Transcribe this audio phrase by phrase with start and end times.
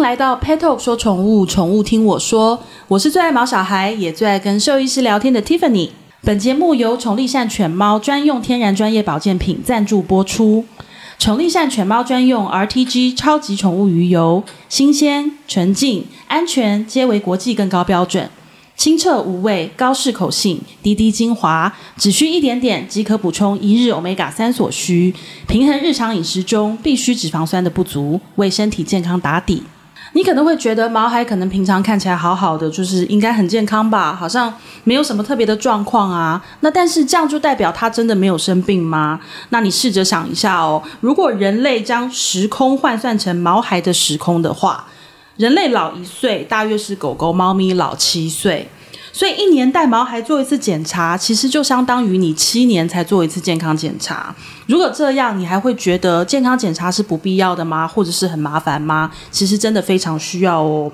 [0.00, 2.58] 迎来到 Pet Talk 说宠物，宠物听我说。
[2.88, 5.90] 我是最爱毛小孩，也最爱跟兽医师聊天的 Tiffany。
[6.22, 10.64] 本节目由宠立善犬猫专用天然专业保健品赞助播出。
[11.18, 18.30] 宠立善犬猫专用 RTG 超级宠物鱼油，新鲜、纯净、安全，皆为国际更高标准。
[18.74, 25.14] 清澈无味，高适口性，滴滴精华，只需一点点即可补充一日 Omega 三所需，
[25.46, 29.62] 平衡日常饮食中必需脂肪酸的不足，为身体健康打底。
[30.12, 34.52] 你可能会觉得毛孩可能平常看起来好好的，就是应该很健康吧，好像
[34.84, 36.42] 没有什么特别的状况啊。
[36.60, 39.20] 那但是这样就代表它真的没有生病吗？
[39.50, 44.86] 那你试着想一下哦，如果人类将时空换算成毛孩的时空的话。
[45.36, 48.68] 人类老一岁，大约是狗狗、猫咪老七岁，
[49.12, 54.34] 所以一年带毛孩做一次检查，其实就相当于你七年才做一次健康检查。
[54.66, 57.88] 如果这样，你还会觉得健康检查是不必要的吗？
[57.88, 59.10] 或者是很麻烦吗？
[59.30, 60.90] 其实真的非常需要哦。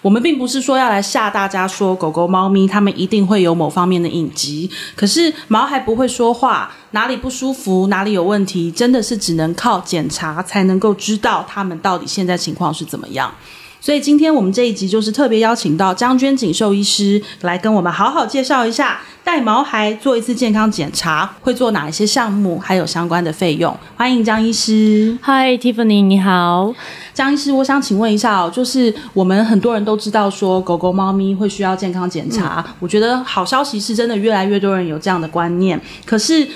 [0.00, 13.32] 我们并不是说要来吓大家，说狗狗、猫咪它们一定会有某方面的隐疾，可是毛孩不会说话，哪里不舒服，哪里有问题，真的是只能靠检查才能够知道它们到底现在情况是怎么样。
[13.80, 23.76] 所以今天我们这一集就是特别邀请到张娟锦兽医师来跟我们好好介绍一下带毛孩做一次健康检查会做哪一些项目，还有相关的费用。
[23.96, 25.16] 欢迎张医师。
[25.22, 26.74] Hi Tiffany，你好。
[27.14, 36.48] 张医师，我想请问一下哦，就是我们很多人都知道说狗狗、猫咪会需要健康检查，嗯，我觉得好消息是真的越来越多人有这样的观念，可是。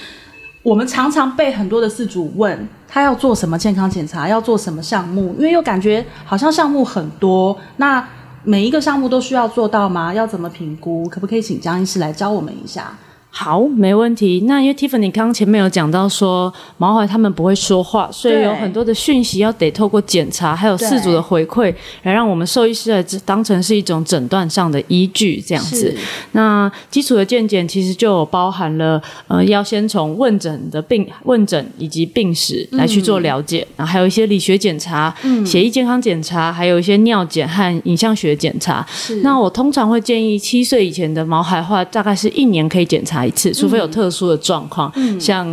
[0.62, 8.06] 我们常常被很多的事主问，他要做什么健康检查，要做什么项目，因为又感觉好像项目很多，那
[8.44, 10.14] 每一个项目都需要做到吗？
[10.14, 11.08] 要怎么评估？
[11.08, 12.96] 可不可以请张医师来教我们一下？
[13.34, 14.44] 好，没问题。
[14.46, 25.96] 那因为 Tiffany 刚刚前面有讲到说，毛孩他们不会说话，所以有很多的讯息要得透过检查，还有饲主的回馈，来让我们兽医师来当成是一种诊断上的依据，这样子。
[26.32, 38.86] 那基础的健检其实就有包含了，呃，要先从问诊的病问诊以及病史来去做了解，嗯、然后还有一些理学检查、嗯、血液健康检查，还有一些尿检和影像学检查。
[39.22, 45.46] 那我通常会建议七岁以前的毛孩的话，大概是一年可以检查一次，除非有特殊的状况，嗯、像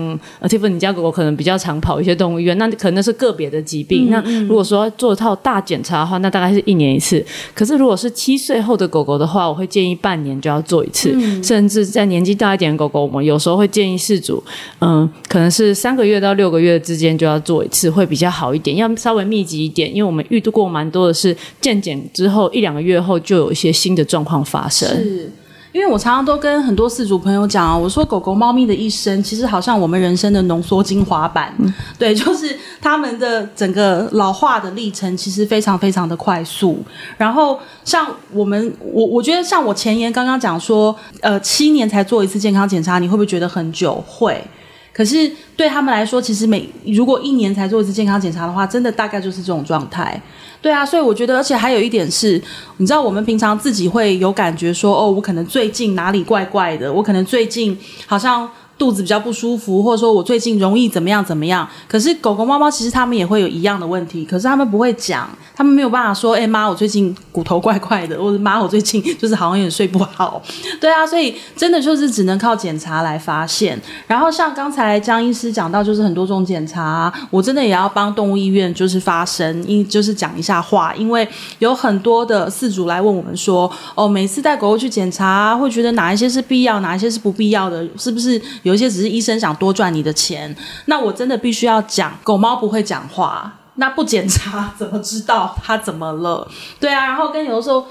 [0.44, 4.08] Tiffany 你家狗狗可能比较常跑一些动物医院，那可能是个别的疾病。
[4.10, 7.24] 嗯、那如果说做一套大检查的话，那大概是一年一次。
[7.54, 14.44] 可是如果是七岁后的狗狗的话，我会建议半年就要做一次，嗯、甚至在年纪大一点的狗狗，我们有时候会建议饲主，
[14.80, 24.88] 嗯，可能是三个月到六个月之间就要做一次，会比较好一点，要稍微密集一点，因为我们遇到过蛮多的是健检之后一两个月后就有一些新的状况发生。
[24.90, 25.32] 是。
[25.72, 36.84] 因为我常常都跟很多饲主朋友讲啊，我说狗狗、猫咪的一生其实好像我们人生的浓缩精华版，嗯，对， 就是他们的整个老化的历程其实非常非常的快速。
[37.18, 44.04] 然后像我们，我我觉得像我前言刚刚讲说，呃，七年才做一次健康检查，你会不会觉得很久？
[44.08, 44.44] 会。
[44.92, 50.20] 可是对他们来说，其实每如果一年才做一次健康检查的话，真的大概就是这种状态。
[50.62, 52.42] 对啊，所以我觉得，而且还有一点是，
[52.78, 58.50] 你知道，我们平常自己会有感觉说，哦，我可能最近哪里怪怪的，我可能最近好像。
[58.80, 61.68] 肚子比较不舒服，或者说我最近容易怎么样怎么样？
[61.88, 70.42] 可是狗狗、猫猫其实他们也会有一样的问题，可是他们不会讲，他们没有办法说：“哎妈，我最近骨头怪怪的，或者妈，我最近 就是好像有点睡不好。
[70.80, 73.78] ”对啊，所以真的就是只能靠检查来发现。
[74.08, 81.28] 然后像刚才张医师讲到，就是很多种检查，我真的也要帮动物医院就是发声，因就是讲一下话，因为
[81.60, 87.86] 有很多的饲主来问我们说：“哦，每次带狗狗去检查，会觉得哪一些是必要，哪一些是不必要的？
[87.98, 88.42] 是不是？”
[88.74, 96.48] 一些只是医生想多赚你的钱，那我真的必须要讲，狗猫不会讲话，那不检查怎么知道它怎么了？
[96.80, 97.86] 对啊，然后跟有的时候。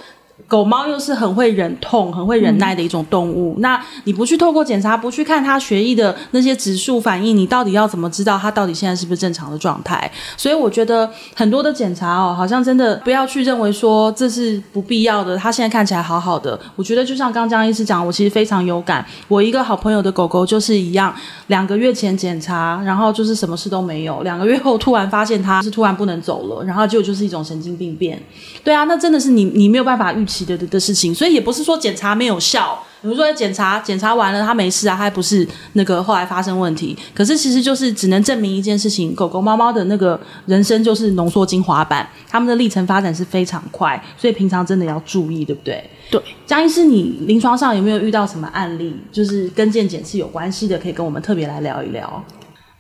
[0.46, 3.54] 狗猫又是很会忍痛、很会忍耐的一种动物。
[3.58, 10.10] 嗯、那你不去透过检查，不去看它血液的那些指数反应，你到底要怎么知道它到底现在是不是正常的状态？
[10.36, 15.36] 所以我觉得很多的检查哦，好像真的不要去认为说这是不必要的。
[15.36, 19.04] 它现在看起来好好的，我觉得就像刚刚张医师讲，我其实非常有感。
[19.28, 21.14] 我一个好朋友的狗狗就是一样，
[21.48, 28.18] 两个月前检查，然后就是什么事都没有，两个月后突然发现它是突然不能走了，然后结果就是一种神经病变。
[28.64, 30.44] 对啊，那真的是你你没有办法预期。
[30.48, 32.82] 的的的事情，所以也不是说检查没有效。
[33.02, 36.96] 比如说检查检查完了，他没事啊，他还不是那个后来发生问题。
[37.14, 45.84] 可是其实就是只能证明一件事情：狗狗猫猫的那个人生就是浓缩精华版，他们的历程发展是非常快，所以平常真的要注意，对不对？
[46.10, 52.24] 对，张医师，你临床上有没有遇到什么案例，就是跟健检是有关系的，可以跟我们特别来聊一聊？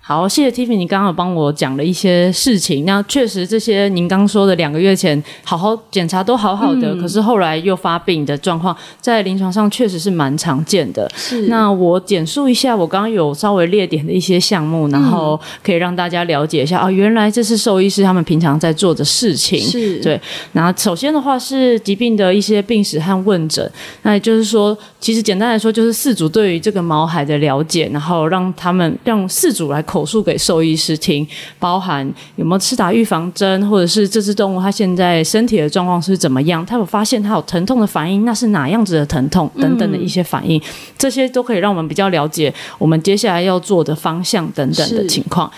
[0.08, 2.86] 好，谢谢 Tiffany，你刚刚有帮我讲了一些事情。
[2.86, 11.06] 那确实，这些您刚说的两个月前好好检查都好好的，嗯、可是后来又发病的状况，在临床上确实是蛮常见的。
[11.14, 11.48] 是。
[11.48, 19.60] 那我简述一下，我刚刚有稍微列点的一些项目，然后可以让大家了解一下啊、原来这是兽医师他们平常在做的事情。
[19.60, 20.00] 是。
[20.00, 20.18] 对。
[20.52, 23.70] 那首先的话是疾病的一些病史和问诊，
[24.04, 31.26] 那也就是说，其实简单来说就是饲主对于这个毛孩的了解，然后让他们让饲主来口述给兽医师听，
[31.58, 40.62] 包含有没有吃打预防针，或者是这只动物它现在身体的状况是怎么样，它有发现它有疼痛的反应，那是哪样子的疼痛等等的一些反应，嗯、
[40.96, 45.50] 这些都可以让我们比较了解我们接下来要做的方向等等的情况。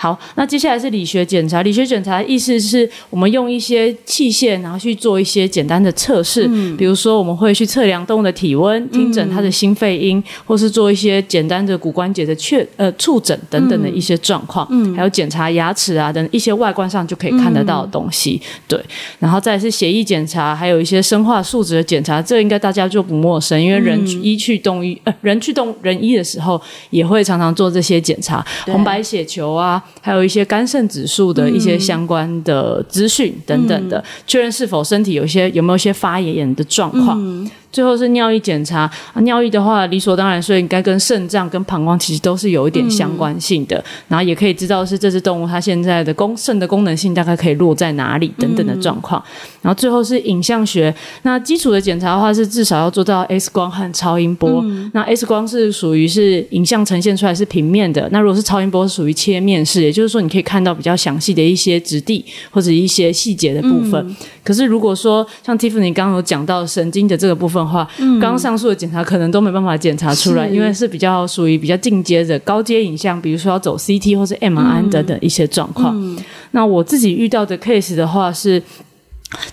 [0.00, 1.60] 好，那接下来是理学检查。
[1.62, 6.46] 理学检查的意思是我们用一些器械，然后去做一些简单的测试。
[6.48, 14.64] 嗯，比如说我们会去测量动物的体温，听诊它的心肺音，嗯，或是做一些简单的骨关节的确呃触诊等等的一些状况。
[14.70, 18.40] 嗯，还有检查牙齿啊等一些外观上就可以看得到的东西。
[18.40, 18.84] 嗯，对，
[19.18, 22.22] 然后再来是血液检查，还有一些生化数值的检查。
[22.22, 26.60] 这应该大家就不陌生，因为人医去动医呃人去动人医的时候，
[26.90, 29.82] 也会常常做这些检查，红白血球啊。
[30.00, 37.50] 还有一些肝肾指数的一些相关的资讯等等的，确认是否身体有一些有没有一些发炎的状况。
[37.70, 43.76] 最后是尿液检查，啊、尿液的话理所当然，所以应该跟肾脏跟膀胱其实都是有一点相关性的。
[43.76, 49.22] 嗯、然后也可以知道是这只动物它现在的功肾的功能性大概可以落在哪里等等的状况。
[49.22, 49.28] 嗯、
[49.62, 50.92] 然后最后是影像学，
[51.22, 54.62] 那基础的检查的话是至少要做到 X 光和超音波。
[54.64, 64.02] 嗯、那 X 光是属于是影像呈现出来是平面的，那如果是超音波是属于切面式，也就是说你可以看到比较详细的一些质地或者一些细节的部分。
[64.08, 67.57] 嗯、可是如果说像 Tiffany 刚刚有讲到神经的这个部分。
[67.58, 75.94] 的话，刚刚上述的检查可能都没办法检查出来，因为是比较属于比较进阶的高阶影像，比如说要走 CT 或是 MRI 等等一些状况。
[75.96, 78.62] 嗯嗯、那我自己遇到的 case 的话是，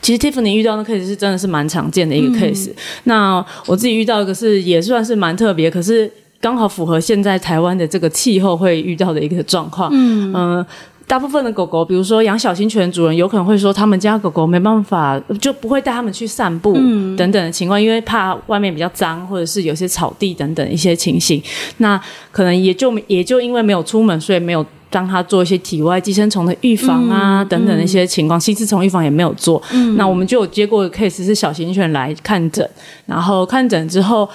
[0.02, 2.70] 其实 Tiffany 遇到的 case 是真的是蛮常见的一个 case。
[2.70, 2.76] 嗯、
[3.06, 9.90] 那我自己遇到一个是也算是蛮特别，可是刚好符合现在台湾的这个气候会遇到的一个状况。
[9.94, 10.34] 嗯。
[10.34, 10.66] 呃
[11.08, 16.74] 大部分的狗狗，比如说养小型犬的主人，有可能会说他们家狗狗没办法，就不会带他们去散步
[17.16, 21.42] 等等的情况，因为怕外面比较脏，或者是有些草地等等一些情形。
[21.78, 22.00] 那
[22.32, 29.62] 可能也就也就因为没有出门，所以没有让他做一些体外寄生虫的预防啊等等的一些情况，吸丝虫预防也没有做。
[29.98, 32.68] 那我们就有接过的 case 是小型犬来看诊，
[33.06, 34.28] 然后看诊之后。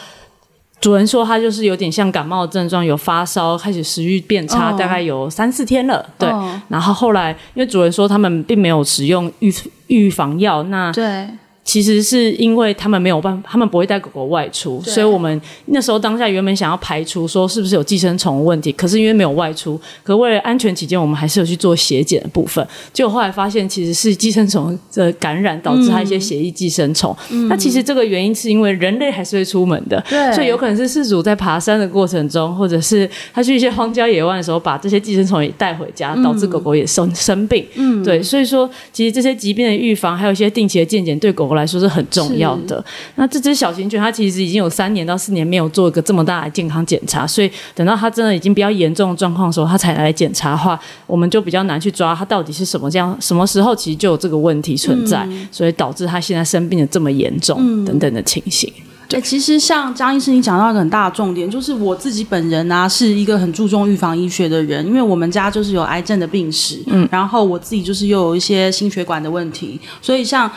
[0.81, 4.79] 主人说他就是有点像感冒的症状，有发烧，开始食欲变差，oh.
[4.79, 6.05] 大概有三四天了。
[6.19, 6.51] 对，oh.
[6.69, 9.55] 然后后来因为主人说他们并没有使用预
[9.89, 11.29] 预防药，那对。
[11.71, 22.67] 其实是因为他们没有办法，他们不会带狗狗外出，所以我们那时候当下原本想要排除说是不是有寄生虫问题，可是因为没有外出，可为了安全起见，我们还是有去做血检的部分。
[22.93, 27.17] 结果后来发现其实是寄生虫的感染导致它一些血液寄生虫。
[27.31, 37.65] 嗯、那其实这个原因是因为人类还是会出门的，对所以有可能是事主在爬山的过程中，或者是他去一些荒郊野外的时候，把这些寄生虫也带回家，导致狗狗也生生病。
[37.77, 42.85] 嗯，对，所以说其实这些疾病的预防，还有一些定期的健检，对狗狗来说是很重要的。
[43.17, 58.73] 那这只小型犬，它其实已经有三年到四年没有做一个这么大的健康检查，所以等到它真的已经比较严重的状况的时候，它才来检查的话，我们就比较难去抓它到底是什么这样，什么时候其实就有这个问题存在，嗯、所以导致它现在生病的这么严重、嗯、等等的情形。
[59.09, 70.51] 对，其实像张医师你讲到一个很大的重点，就是我自己本人啊是一个很注重预防医学的人，因为我们家就是有癌症的病史，嗯，然后我自己就是又有一些心血管的问题，所以像。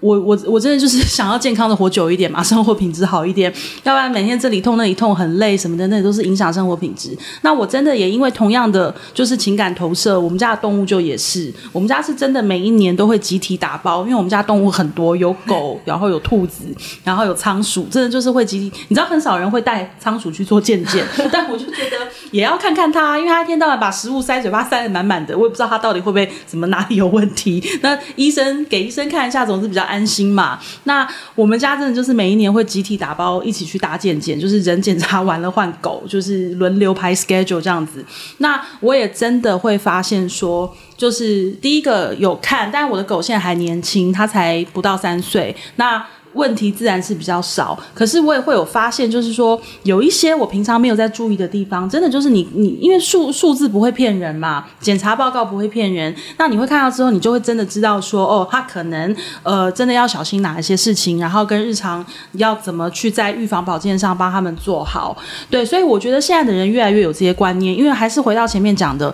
[0.00, 3.52] 我我我真的就是 想要健康的活久一点嘛，生活品质好一点，
[3.84, 7.16] 要不然每天这里痛那里痛很累什么的，那都是影响生活品质。
[7.42, 16.64] 那我真的也因为同样的就是情感投射，我们家的动物就也是，我们家是真的每一年都会集体打包，因为我们家动物很多，有狗，然后有兔子，
[17.04, 18.72] 然后有仓鼠，真的就是会集体。
[18.88, 21.96] 你知道很少人会带仓鼠去做健健， 但我就觉得
[22.30, 27.62] 也要看看它，因为它一天到晚把食物塞嘴巴塞得满满的，我也不知道它到底会不会什么哪里有问题。
[27.82, 29.89] 那医生给医生看一下总是比较。
[29.90, 30.58] 安心嘛？
[30.84, 38.04] 那我们家真的就是每一年会集体打包一起去打健检，就是人检查完了换狗，就是轮流排 schedule 这样子。
[38.38, 45.54] 那我也真的会发现说，就是第一个有看，但我的狗现在还年轻，它才不到三岁。
[45.76, 65.16] 那问题自然是比较少，可是我也会有发现，就是说有一些我平常没有在注意的地方，真的就是你你因为数数字不会骗人嘛，检查报告不会骗人，那你会看到之后，你就会真的知道说，哦，他可能呃真的要小心哪一些事情，然后跟日常要怎么去在预防保健上帮他们做好。
[65.50, 69.12] 对，所以我觉得现在的人越来越有这些观念，因为还是回到前面讲的，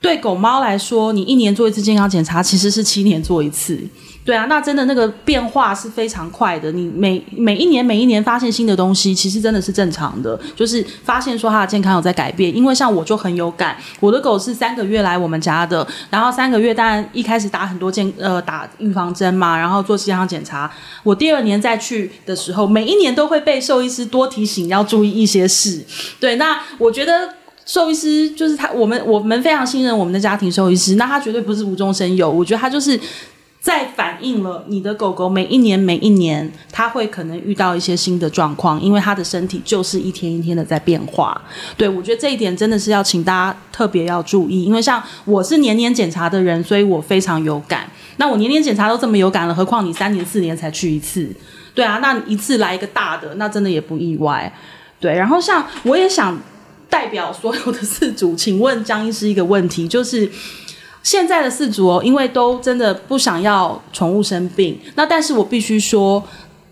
[0.00, 3.80] 对狗猫来说，你一年做一次健康检查，其实是七年做一次。
[4.24, 6.70] 对啊，那真的那个变化是非常快的。
[6.70, 10.38] 你每每一年每一年发现新的东西，其实真的是正常的。
[10.54, 20.70] 就是发现说它的健康有在改变，因为像我就很有感，我的狗是三个月来我们家的，然后三个月当然一开始打很多健呃打预防针嘛，然后做健康检查。
[21.02, 25.84] 我第二年再去的时候，每一年都会被兽医师多提醒要注意一些事。
[26.20, 27.28] 对，那我觉得
[27.66, 33.00] 兽医师就是他，我们我们非常信任我们的家庭兽医师，那他绝对不是无中生有，我觉得他就是。
[33.62, 41.40] 在反映了你的狗狗每一年每一年，它会可能遇到一些新的状况，因为它的身体就是一天一天的在变化。
[41.76, 47.88] 对，我觉得这一点真的是要请大家特别要注意，因为像我是年年检查的人，所以我非常有感。
[48.16, 51.32] 那我年年检查都这么有感了，何况你三年四年才去一次？
[51.72, 54.52] 对啊，那一次来一个大的，那真的也不意外。
[54.98, 56.36] 对，然后像我也想
[56.90, 60.28] 代表所有的饲主，请问江医师一个问题，就是。
[61.02, 66.22] 现在的四主哦，因为都真的不想要宠物生病，那但是我必须说，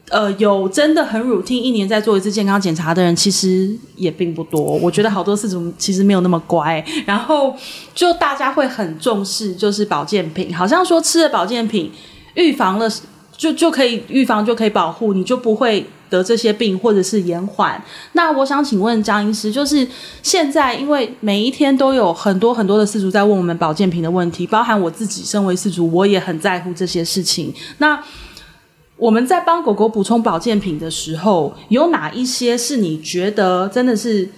[0.09, 4.61] 呃，有真的很 routine 一年再做一次健康检查的人，其实也并不多。
[4.61, 7.55] 我觉得好多四主其实没有那么乖，然后
[7.95, 11.91] 就大家会很重视，就是保健品，好像说吃了保健品，
[12.35, 12.89] 预防了
[13.37, 15.87] 就就可以预防就可以保护，你就不会。
[16.11, 17.81] 得这些病或者是延缓，
[18.13, 19.87] 那我想请问江医师，就是
[20.23, 27.55] 现在因为每一天都有很多很多的饲主在问我们保健品的问题，包含我自己身为饲主，我也很在乎这些事情。
[27.79, 28.03] 那
[28.97, 34.29] 我们在帮狗狗补充保健品的时候，有哪一些是你觉得真的是？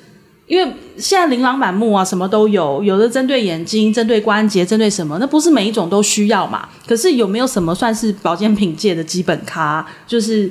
[0.48, 5.16] 因为现在琳琅满目啊，什么都有，有的针对眼睛，针对关节，针对什么？
[5.18, 6.68] 那不是每一种都需要嘛？
[6.86, 9.86] 可是有没有什么算是保健品界的基本咖？
[10.06, 10.50] 就是。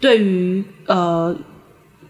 [0.00, 1.34] 对于呃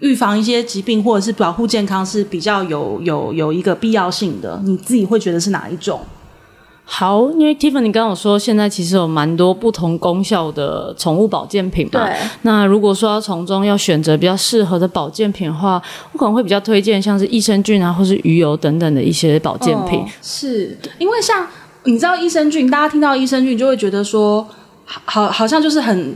[0.01, 6.01] 预防一些疾病或者是保护健康是比较有有有一个必要性的，你自己会觉得是哪一种？
[6.87, 12.05] 好，因为 Tiffany 刚刚有说，现在其实有蛮多不同功效的宠物保健品嘛。
[12.05, 12.15] 对。
[12.43, 15.81] 那如果说要从中要选择比较适合的保健品的话，
[16.13, 20.01] 我可能会比较推荐像是益生菌啊，或是鱼油等等的一些保健品。
[20.01, 21.47] 哦、是因为像
[21.85, 24.47] 你知道益生菌，大家听到益生菌就会觉得说，
[24.85, 26.15] 好好像就是很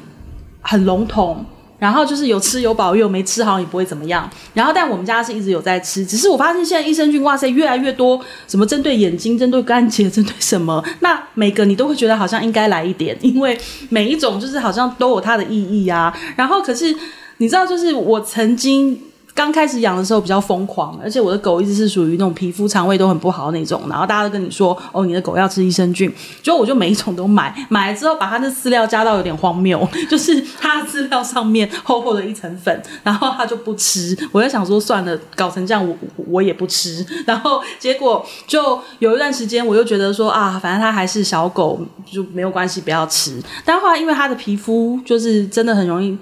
[0.60, 1.42] 很笼统。
[1.78, 4.28] 然后就是有吃有保佑，没吃好也不会怎么样。
[4.54, 13.58] 然后，但我们家是一直有在吃，只是我发现现在益生菌，哇塞，越来越多，什么针对眼睛、针对关节、针对什么，那每个你都会觉得好像应该来一点，因为
[13.90, 16.12] 每一种就是好像都有它的意义啊。
[16.37, 16.94] 然后，可是
[17.38, 19.00] 你知道，就是我曾经。
[19.38, 46.18] 刚开始养的时候比较疯狂，而且我的狗一直是属于那种皮肤肠胃都很不好那种，然后大家都跟你说，哦，你的狗要吃益生菌， 结果我就每一种都买，买了之后把它的饲料加到有点荒谬， 就是它的饲料上面厚厚的一层粉，然后它就不吃，我就想说算了，搞成这样我我也不吃， 然后结果就有一段时间我又觉得说啊，反正它还是小狗就没有关系，不要吃，但后来因为它的皮肤就是真的很容易。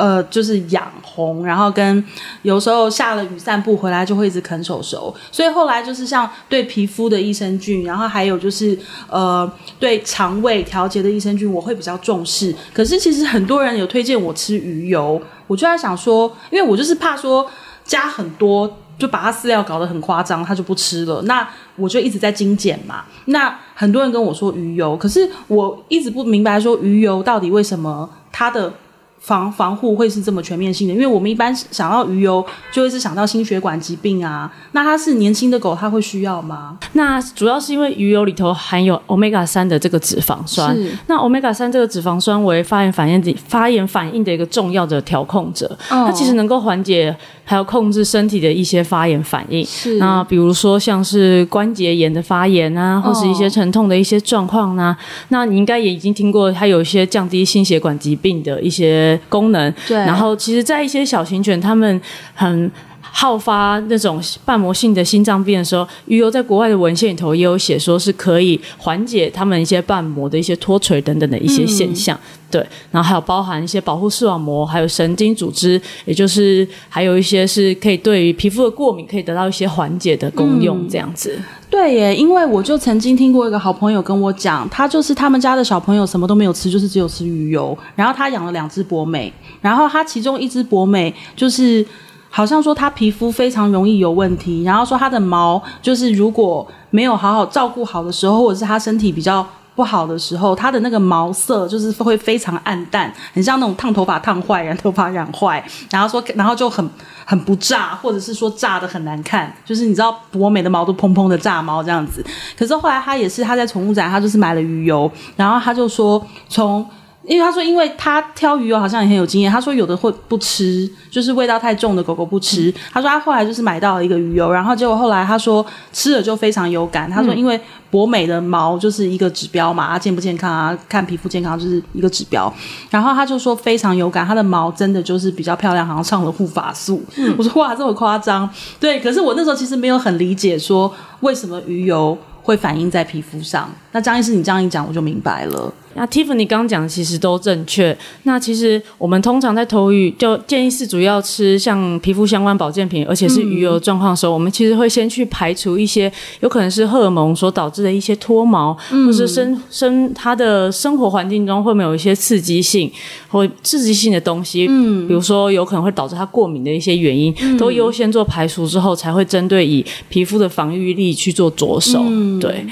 [0.00, 2.02] 呃，就是痒红，然后跟
[2.40, 8.78] 有时候下了雨散步回来就会一直啃手手，所以后来就是像对皮肤的益生菌，然后还有就是
[9.10, 12.54] 呃对肠胃调节的益生菌，我会比较重视。
[12.72, 17.46] 可是其实很多人有推荐我吃鱼油，我就在想说，因为我就是怕说
[17.84, 21.20] 加很多，就把它饲料搞得很夸张，他就不吃了。
[21.26, 23.04] 那我就一直在精简嘛。
[23.26, 28.72] 那很多人跟我说鱼油，可是我一直不明白说鱼油到底为什么它的。
[29.20, 34.50] 防防护会是这么全面性的，因为我们一般想到鱼油，就会是想到心血管疾病啊。
[34.72, 36.78] 那它是年轻的狗，它会需要吗？
[36.94, 40.74] 那主要是因为鱼油里头含有 Omega 三的这个脂肪酸。
[40.74, 40.90] 是。
[41.06, 49.62] 那 Omega 三这个脂肪酸为发炎反应的发炎反应的一个重要的调控者，哦、它其实能够缓解还有控制身体的一些发炎反应。
[49.66, 49.98] 是。
[49.98, 55.04] 那比如说像是关节炎的发炎啊，或是一些疼痛的一些状况呢、啊哦。
[55.28, 59.09] 那你应该也已经听过，它有一些降低心血管疾病的一些。
[59.28, 62.00] 功能，对，然后其实，在一些小型犬，它们
[62.34, 62.70] 很
[63.12, 72.16] 好发那种瓣膜性的心脏病的时候，鱼油在国外的文献里头也有写说是可以缓解他们一些瓣膜的一些脱垂等等的一些现象。
[72.16, 81.34] 嗯、对，然后还有包含一些保护视网膜，还有神经组织，也就是还有一些是可以对于皮肤的过敏可以得到一些缓解的功用，这样子。
[81.36, 91.84] 嗯、对耶，因为我就曾经听过一个好朋友跟我讲，他就是他们家的小朋友什么都没有吃，就是只有吃鱼油，然后他养了两只博美，然后他其中一只博美就是。
[92.30, 99.44] 好像说他皮肤非常容易有问题，然后说他的毛就是如果没有好好照顾好的时候，或者是他身体比较
[99.74, 106.88] 不好的时候，他的那个毛色就是会非常暗淡，很像那种烫头发烫坏、染头发染坏，然后说然后就很
[107.24, 112.24] 很不炸，或者是说炸得很难看，就是你知道博美的毛都蓬蓬的炸毛这样子。
[112.56, 116.86] 可是后来他也是他在宠物展，他就是买了鱼油，然后他就说从。
[117.24, 119.52] 因为他说，因为他挑鱼油好像也很有经验。
[119.52, 122.72] 他说有的会不吃，就是味道太重的狗狗不吃。
[122.90, 127.10] 他说他后来就是买到了一个鱼油，然后结果后来他说吃了就非常有感。
[127.10, 127.60] 他说因为
[127.90, 132.52] 博美的毛就是一个指标嘛，它健不健康啊，看皮肤健康就是一个指标。
[132.88, 137.04] 然后他就说非常有感，他的毛真的就是比较漂亮，好像上了护发素。
[137.16, 138.48] 嗯，我说哇，这么夸张？
[138.80, 143.70] 对，可是我那时候其实没有很理解说为什么鱼油会反映在皮肤上。
[143.92, 145.72] 那张医师你这样一讲，我就明白了。
[145.94, 147.96] 那 Tiffany 刚刚讲的其实都正确。
[148.22, 162.88] 那其实我们通常在投鱼，就建议是主要吃像皮肤相关保健品，而且是鱼油状况的时候，嗯、我们其实会先去排除一些有可能是荷尔蒙所导致的一些脱毛，嗯、或是生生它的生活环境中会没有一些刺激性
[163.26, 172.64] 或刺激性的东西，嗯，比如说有可能会导致它过敏的一些原因，嗯、都优先做排除之后，才会针对以皮肤的防御力去做着手，嗯、对。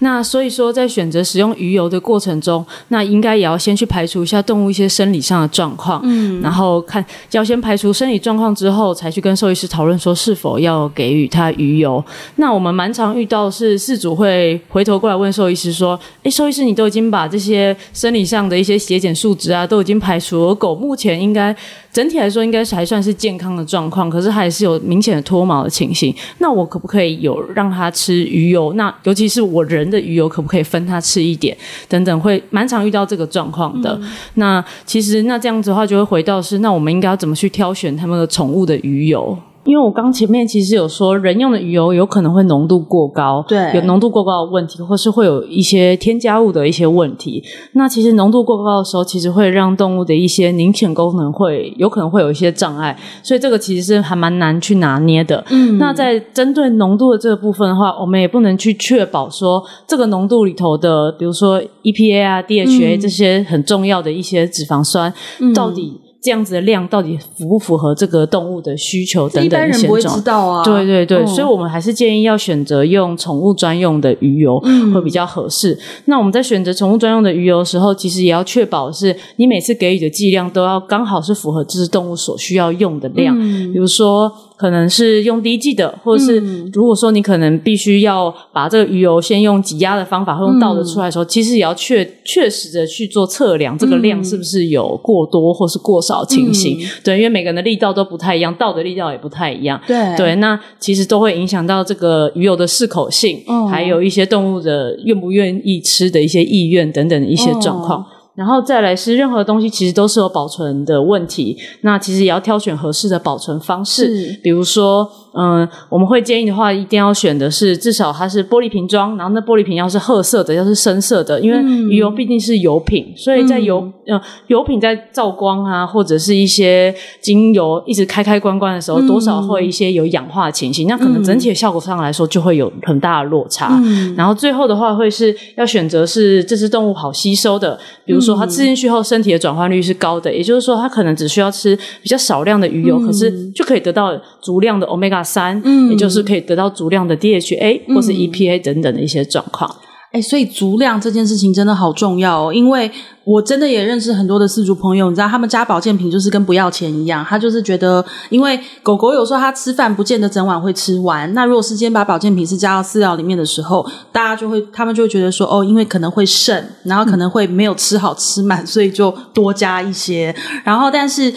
[0.00, 12.04] 那所以说，在选择使用鱼油的过程中，那应该也要先去排除一下动物一些生理上的状况，嗯，然后看要先排除生理状况之后，才去跟兽医师讨论说是否要给予它鱼油。
[12.36, 21.54] 那我们蛮常遇到的是饲主会回头过来问兽医师说：“诶，兽医师，你都已经把这些生理上的一些血检数值啊，都已经排除了，狗目前应该。”
[21.92, 26.14] 整体来说，应该是还算是健康的状况，可是还是有明显的脱毛的情形。
[26.38, 28.72] 那我可不可以有让他吃鱼油？
[28.74, 31.56] 那尤其是我人的鱼油，可不可以分他吃一点？
[31.88, 33.98] 等等，会蛮常遇到这个状况的。
[34.02, 39.36] 嗯、那其实那这样子的话，就会回到是，那我们应该要怎么去挑选他们的宠物的鱼油？
[39.70, 47.40] 因为我刚前面其实有说，人用的鱼油有可能会浓度过高，对，有浓度过高的问题，或是会有一些添加物的一些问题。
[47.74, 55.44] 那其实浓度过高的时候，其实会让动物的一些凝潜功能会有可能会有一些障碍，所以这个其实是还蛮难去拿捏的。
[55.50, 66.00] 嗯，那在针对浓度的这个部分的话，我们也不能去确保说这个浓度里头的，比如说 EPA 啊、DHA 这些很重要的一些脂肪酸，嗯，到底。
[66.22, 69.78] 这样子的量到底符不符合这个动物的需求等等一些状况？
[69.78, 70.62] 一般人不会知道啊。
[70.62, 74.60] 对对对，嗯、所以我们还是建议要选择用宠物专用的鱼油
[74.92, 75.72] 会比较合适。
[75.72, 84.30] 嗯、那我们在选择宠物专用的鱼油的时候，其实也要确保是你每次给予的剂量都要刚好是符合这只动物所需要用的量，嗯、比如说。
[84.60, 86.38] 可能是用滴剂的，或者是
[86.70, 96.76] 如果说你可能必须要把这个鱼油先用挤压的方法，或用倒的出来的时候，嗯、其实也要确确实的去做测量，这个量是不是有过多或是过少情形。
[96.78, 99.80] 嗯、对，因为每个人的力道都不太一样，倒的力道也不太一样。
[99.86, 108.00] 对对，那其实都会影响到这个鱼油的适口性，哦、还有一些动物的愿不愿意吃的一些意愿等等的一些状况。
[108.00, 108.06] 哦
[108.40, 115.06] 然后再来是任何东西其实都是有保存的问题，那其实也要挑选合适的保存方式，比如说。
[115.32, 133.80] 嗯，我们会建议的话，一定要选的是至少它是玻璃瓶装，然后那玻璃瓶要是褐色的，要是深色的，因为鱼油毕竟是油品，嗯、所以在油呃油品在照光啊，或者是一些精油一直开开关关的时候，嗯、多少会一些有氧化的情形，那可能整体的效果上来说就会有很大的落差。
[133.84, 145.20] 嗯、然后最后的话，会是要选择是这只动物好吸收的，比如说它吃进去后身体的转换率是高的，也就是说它可能只需要吃比较少量的鱼油，嗯、可是就可以得到足量的 Omega。
[145.22, 149.70] 三，嗯，也就是可以得到足量的 DHA、嗯、或是 EPA 等等的一些状况。
[150.12, 152.90] 哎，所以足量这件事情真的好重要哦，因为
[153.22, 170.34] 我真的也认识很多的饲主朋友，你知道他们家保健品就是跟不要钱一样，他就是觉得，因为狗狗有时候它吃饭不见得整晚会吃完，那如果是今天把保健品是加到饲料里面的时候，大家就会，他们就会觉得说，哦，因为可能会剩，然后可能会没有吃好吃满，所以就多加一些。
[170.64, 171.32] 然后，但是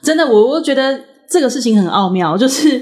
[0.00, 2.80] 真的，我我觉得这个事情很奥妙，就是。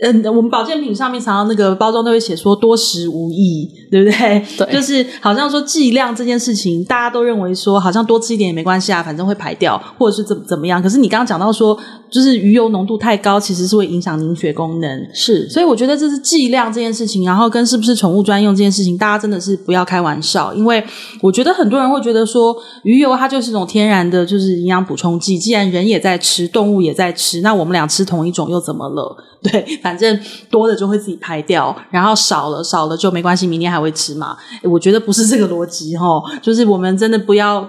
[0.00, 4.44] 嗯，我们保健品上面常常那个包装都会写说多食无益，对不对？
[4.56, 10.80] 对， 就是好像说剂量这件事情，大家都认为说好像多吃一点也没关系啊，反正会排掉，或者是怎么怎么样。
[10.80, 11.76] 可是你刚刚讲到说，
[12.10, 15.08] 就是鱼油浓度太高，其实是会影响凝血功能。
[15.12, 20.82] 是，所以我觉得这是剂量这件事情，然后跟是不是宠物专用这件事情，大家真的是不要开玩笑，因为
[21.20, 25.38] 我觉得很多人会觉得说鱼油它就是一种天然的，就是营养补充剂。
[25.38, 29.16] 既然人也在吃，动物也在吃，那我们俩吃同一种又怎么了？
[29.40, 30.18] 对，反正
[30.50, 34.36] 多的就会自己排掉，然后少了少了就没关系，明天还会吃嘛。
[34.64, 37.64] 我觉得不是这个逻辑哦，就是我们真的不要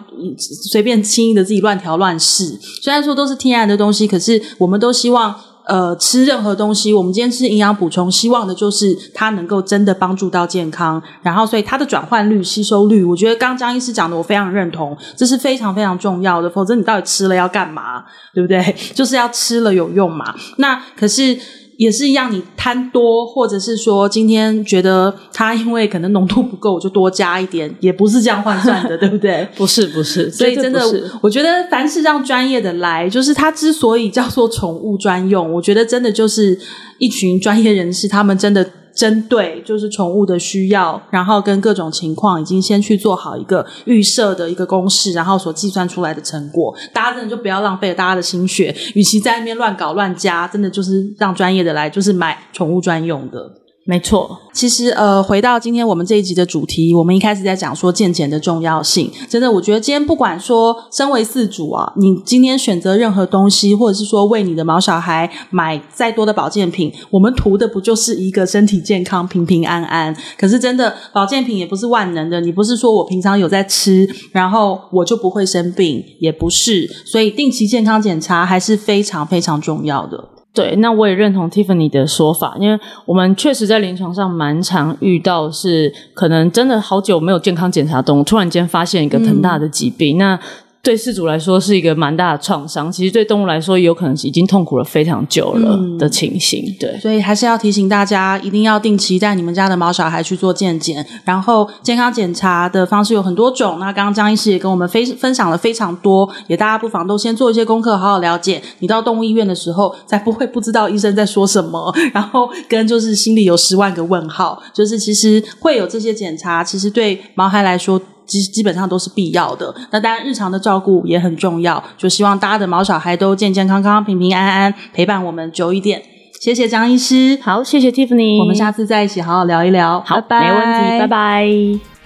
[0.72, 2.58] 随便轻易的自己乱调乱试。
[2.82, 5.34] 虽然说都是天然的东西，可是我们都希望，
[5.66, 11.02] 呃，吃任何东西，我们今天吃营养补充，希望的就是它能够真的帮助到健康。
[11.22, 16.50] 然后，所以它的转换率、吸收率，我觉得刚张医师讲的，我非常认同，这是非常非常重要的。
[16.50, 18.04] 否则你到底吃了要干嘛？
[18.34, 18.76] 对不对？
[18.94, 20.36] 就是要吃了有用嘛。
[20.58, 21.38] 那可是。
[21.80, 29.48] 也是一样，你贪多，或者是说今天觉得它因为可能浓度不够，我就多加一点，也不是这样换算的， 对不对？
[29.56, 30.30] 不是，不是。
[30.30, 30.82] 所以真的，
[31.22, 36.60] 我觉得凡是让专业的来，就是它之所以叫做宠物专用，我觉得真的就是
[36.98, 38.70] 一群专业人士，他们真的。
[38.94, 53.52] 针对就是宠物的需要，然后跟各种情况，已经先去做好一个预设的一个公式，然后所计算出来的成果，大家真的就不要浪费大家的心血，与其在那边乱搞乱加，真的就是让专业的来，就是买宠物专用的。
[53.90, 59.12] 没错，其实呃，回到今天我们这一集的主题，我们一开始在讲说健检的重要性。
[59.28, 70.16] 真的，我觉得今天不管说身为饲主啊，你今天选择任何东西，或者是说为你的毛小孩买再多的保健品，我们图的不就是一个身体健康、平平安安？
[70.38, 76.88] 可是真的，保健品也不是万能的，你不是说我平常有在吃，然后我就不会生病，也不是。
[77.08, 80.30] 所以定期健康检查还是非常非常重要的。
[80.54, 90.40] 对，那我也认同 Tiffany 的说法，因为我们确实在临床上蛮常遇到，是可能真的好久没有健康检查动物，突然间发现一个很大的疾病，嗯、那。
[90.82, 96.64] 对饲主来说是一个蛮大的创伤，其实对动物来说有可能已经痛苦了非常久了的情形。
[96.66, 101.06] 嗯、对，所以还是要提醒大家，一定要定期带你们家的毛小孩去做健检。
[101.26, 108.62] 然后健康检查的方式有很多种，那刚刚江医师也跟我们分分享了非常多，也大家不妨都先做一些功课，好好了解。
[108.80, 114.64] 你到动物医院的时候，才不会不知道医生在说什么，然后跟就是心里有十万个问号。
[114.74, 118.02] 就是其实会有这些检查，其实对毛孩来说。
[118.30, 126.02] 基基本上都是必要的，那当然日常的照顾也很重要，就希望大家的毛小孩都健健康康、平平安安，陪伴我们久一点。
[126.40, 131.99] 谢谢张医师，好，谢谢 Tiffany，我们下次再一起好好聊一聊，好，拜拜，没问题，拜拜。